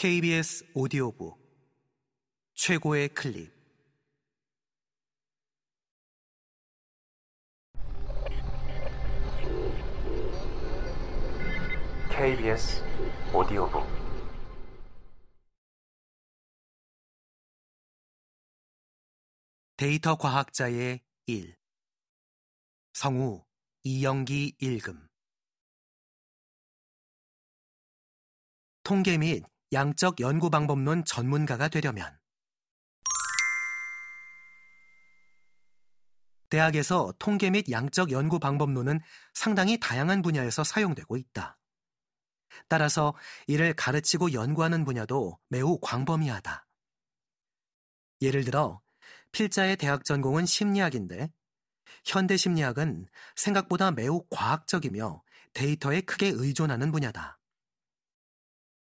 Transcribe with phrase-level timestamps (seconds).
[0.00, 1.36] KBS 오디오북
[2.54, 3.52] 최고의 클립.
[12.12, 12.80] KBS
[13.34, 13.84] 오디오북.
[19.76, 21.56] 데이터 과학자의 일.
[22.92, 23.44] 성우
[23.82, 25.08] 이영기 일금
[28.84, 29.42] 통계 및
[29.72, 32.18] 양적 연구 방법론 전문가가 되려면
[36.48, 39.00] 대학에서 통계 및 양적 연구 방법론은
[39.34, 41.58] 상당히 다양한 분야에서 사용되고 있다.
[42.68, 43.14] 따라서
[43.46, 46.66] 이를 가르치고 연구하는 분야도 매우 광범위하다.
[48.22, 48.80] 예를 들어
[49.32, 51.30] 필자의 대학 전공은 심리학인데
[52.04, 53.06] 현대 심리학은
[53.36, 57.37] 생각보다 매우 과학적이며 데이터에 크게 의존하는 분야다.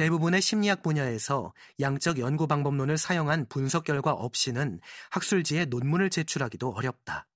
[0.00, 7.28] 대부분의 심리학 분야에서 양적 연구 방법론을 사용한 분석 결과 없이는 학술지에 논문을 제출하기도 어렵다.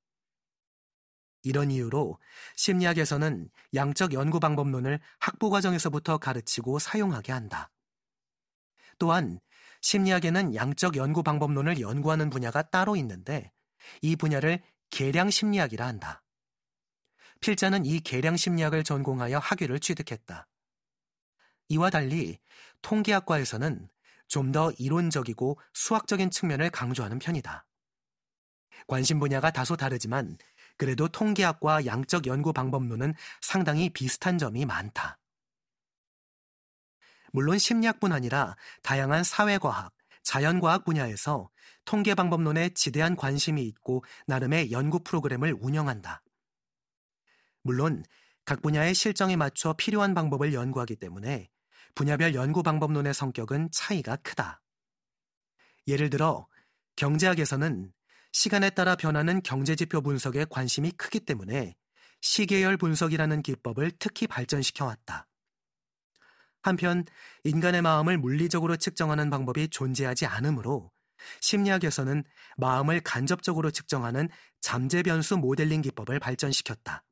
[1.42, 2.18] 이런 이유로
[2.56, 7.70] 심리학에서는 양적 연구 방법론을 학부 과정에서부터 가르치고 사용하게 한다.
[8.98, 9.40] 또한
[9.82, 13.52] 심리학에는 양적 연구 방법론을 연구하는 분야가 따로 있는데
[14.00, 16.22] 이 분야를 계량 심리학이라 한다.
[17.40, 20.48] 필자는 이 계량 심리학을 전공하여 학위를 취득했다.
[21.68, 22.38] 이와 달리
[22.82, 23.88] 통계학과에서는
[24.28, 27.66] 좀 더 이론적이고 수학적인 측면을 강조하는 편이다.
[28.86, 30.36] 관심 분야가 다소 다르지만
[30.76, 35.18] 그래도 통계학과 양적 연구 방법론은 상당히 비슷한 점이 많다.
[37.32, 41.50] 물론 심리학뿐 아니라 다양한 사회과학, 자연과학 분야에서
[41.84, 46.22] 통계 방법론에 지대한 관심이 있고 나름의 연구 프로그램을 운영한다.
[47.62, 48.04] 물론
[48.44, 51.48] 각 분야의 실정에 맞춰 필요한 방법을 연구하기 때문에
[51.94, 54.60] 분야별 연구 방법론의 성격은 차이가 크다.
[55.86, 56.46] 예를 들어
[56.96, 57.92] 경제학에서는
[58.32, 61.74] 시간에 따라 변하는 경제지표 분석에 관심이 크기 때문에
[62.20, 65.26] 시계열 분석이라는 기법을 특히 발전시켜 왔다.
[66.62, 67.04] 한편
[67.44, 70.90] 인간의 마음을 물리적으로 측정하는 방법이 존재하지 않으므로
[71.40, 72.24] 심리학에서는
[72.56, 74.28] 마음을 간접적으로 측정하는
[74.60, 77.04] 잠재 변수 모델링 기법을 발전시켰다.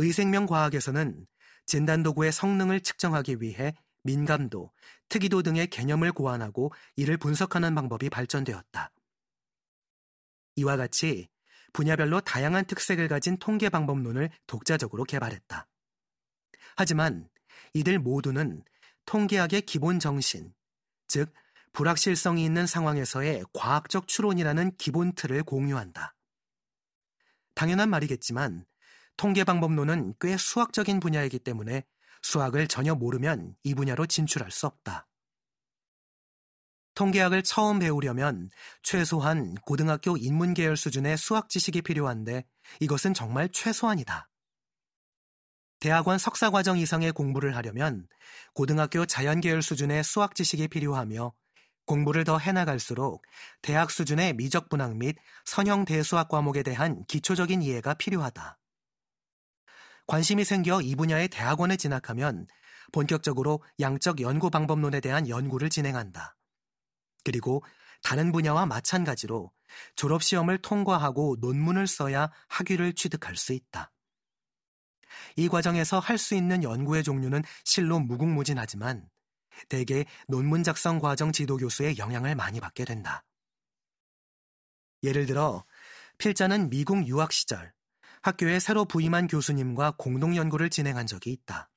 [0.00, 1.26] 의생명 과학에서는
[1.66, 4.72] 진단 도구의 성능을 측정하기 위해 민감도,
[5.08, 8.92] 특이도 등의 개념을 고안하고 이를 분석하는 방법이 발전되었다.
[10.54, 11.28] 이와 같이
[11.72, 15.66] 분야별로 다양한 특색을 가진 통계 방법론을 독자적으로 개발했다.
[16.76, 17.28] 하지만
[17.74, 18.62] 이들 모두는
[19.04, 20.54] 통계학의 기본 정신,
[21.08, 21.32] 즉
[21.72, 26.14] 불확실성이 있는 상황에서의 과학적 추론이라는 기본 틀을 공유한다.
[27.54, 28.64] 당연한 말이겠지만
[29.18, 31.82] 통계 방법론은 꽤 수학적인 분야이기 때문에
[32.22, 35.08] 수학을 전혀 모르면 이 분야로 진출할 수 없다.
[36.94, 38.48] 통계학을 처음 배우려면
[38.84, 42.44] 최소한 고등학교 인문계열 수준의 수학 지식이 필요한데
[42.78, 44.28] 이것은 정말 최소한이다.
[45.80, 48.06] 대학원 석사과정 이상의 공부를 하려면
[48.54, 51.32] 고등학교 자연계열 수준의 수학 지식이 필요하며
[51.86, 53.22] 공부를 더 해나갈수록
[53.62, 58.58] 대학 수준의 미적분학 및 선형 대수학 과목에 대한 기초적인 이해가 필요하다.
[60.08, 62.46] 관심이 생겨 이 분야의 대학원에 진학하면
[62.92, 66.34] 본격적으로 양적 연구 방법론에 대한 연구를 진행한다.
[67.24, 67.62] 그리고
[68.02, 69.52] 다른 분야와 마찬가지로
[69.96, 73.92] 졸업시험을 통과하고 논문을 써야 학위를 취득할 수 있다.
[75.36, 79.10] 이 과정에서 할 수 있는 연구의 종류는 실로 무궁무진하지만
[79.68, 83.26] 대개 논문 작성 과정 지도 교수의 영향을 많이 받게 된다.
[85.02, 85.66] 예를 들어
[86.16, 87.74] 필자는 미국 유학 시절
[88.22, 91.70] 학교에 새로 부임한 교수님과 공동 연구를 진행한 적이 있다.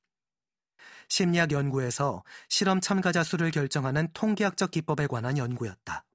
[1.07, 6.05] 심리학 연구에서 실험 참가자 수를 결정하는 통계학적 기법에 관한 연구였다.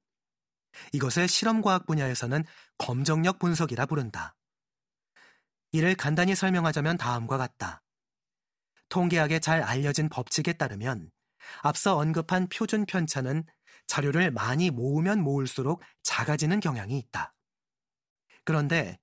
[0.92, 2.44] 이것을 실험과학 분야에서는
[2.78, 4.34] 검정력 분석이라 부른다.
[5.72, 7.82] 이를 간단히 설명하자면 다음과 같다.
[8.88, 11.10] 통계학에 잘 알려진 법칙에 따르면
[11.62, 13.44] 앞서 언급한 표준 편차는
[13.86, 17.34] 자료를 많이 모으면 모을수록 작아지는 경향이 있다.
[18.44, 18.98] 그런데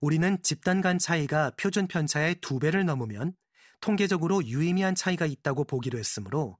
[0.00, 3.34] 우리는 집단 간 차이가 표준 편차의 두 배를 넘으면
[3.80, 6.58] 통계적으로 유의미한 차이가 있다고 보기로 했으므로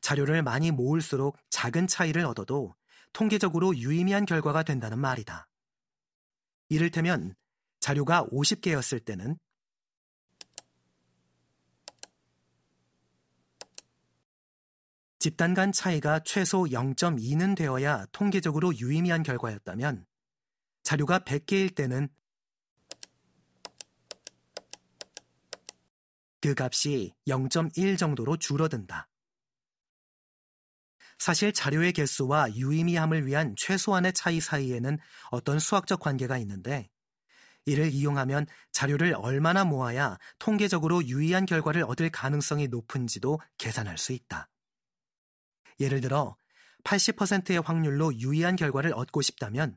[0.00, 2.74] 자료를 많이 모을수록 작은 차이를 얻어도
[3.12, 5.46] 통계적으로 유의미한 결과가 된다는 말이다.
[6.68, 7.34] 이를테면
[7.80, 9.38] 자료가 50개였을 때는
[15.18, 20.06] 집단 간 차이가 최소 0.2는 되어야 통계적으로 유의미한 결과였다면
[20.82, 22.08] 자료가 100개일 때는
[26.40, 29.08] 그 값이 0.1 정도로 줄어든다.
[31.18, 34.98] 사실 자료의 개수와 유의미함을 위한 최소한의 차이 사이에는
[35.30, 36.88] 어떤 수학적 관계가 있는데
[37.66, 44.48] 이를 이용하면 자료를 얼마나 모아야 통계적으로 유의한 결과를 얻을 가능성이 높은지도 계산할 수 있다.
[45.78, 46.36] 예를 들어
[46.84, 49.76] 80%의 확률로 유의한 결과를 얻고 싶다면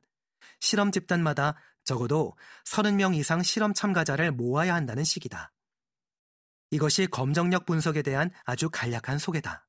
[0.60, 5.53] 실험 집단마다 적어도 30명 이상 실험 참가자를 모아야 한다는 식이다.
[6.74, 9.68] 이것이 검정력 분석에 대한 아주 간략한 소개다.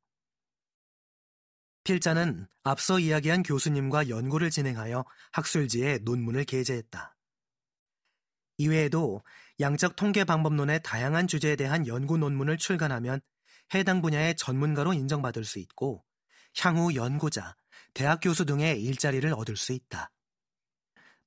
[1.85, 7.15] 필자는 앞서 이야기한 교수님과 연구를 진행하여 학술지에 논문을 게재했다.
[8.57, 9.23] 이외에도
[9.61, 13.21] 양적 통계 방법론의 다양한 주제에 대한 연구 논문을 출간하면
[13.75, 16.03] 해당 분야의 전문가로 인정받을 수 있고
[16.59, 17.55] 향후 연구자,
[17.93, 20.11] 대학 교수 등의 일자리를 얻을 수 있다.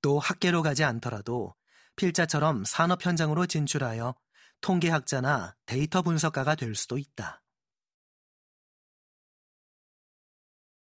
[0.01, 1.53] 또 학계로 가지 않더라도
[1.97, 4.15] 필자처럼 산업 현장으로 진출하여
[4.61, 7.41] 통계학자나 데이터 분석가가 될 수도 있다.